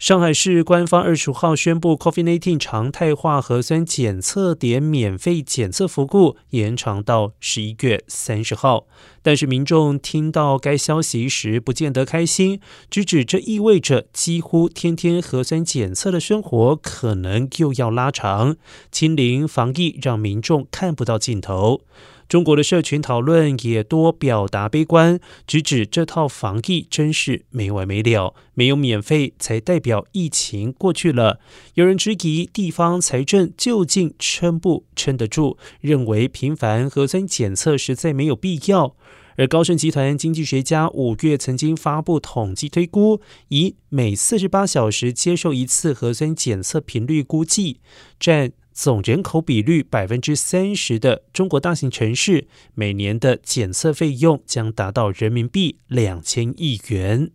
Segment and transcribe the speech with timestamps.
[0.00, 8.86] 上海市官方二十五号宣布，COVID-19 常态化核酸检测点免费检测服务延长到十一月三十号。
[9.22, 12.60] 但是民众听到该消息时不见得开心，
[12.90, 18.56] 直指这意味着几乎天天核酸检测的生活可能又要拉长，
[18.90, 21.82] 清零防疫让民众看不到尽头。
[22.28, 31.40] 中国的社群讨论也多表达悲观，直指这套防疫真是没完没了，没有免费才代表疫情过去了。
[31.74, 38.94] 有人质疑地方财政究竟撑不撑得住，认为频繁核酸检测实在没有必要。
[39.36, 47.80] 而高盛集团经济学家五月曾经发布统计推估，以每四十八小时接受一次核酸检测频率估计，
[48.18, 48.52] 占。
[48.72, 57.30] 总人口比率百分之三十的中国大型城市，每年的检测费用将达到人民币两千亿元。